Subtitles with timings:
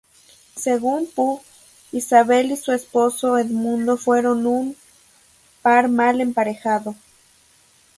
[0.55, 1.43] Según Pugh,
[1.91, 4.75] Isabel y su esposo Edmundo fueron "un
[5.61, 6.95] par mal emparejado".